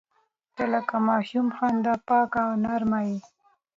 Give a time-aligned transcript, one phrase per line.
[0.55, 3.17] •ته لکه د ماشوم خندا پاکه او نرمه یې.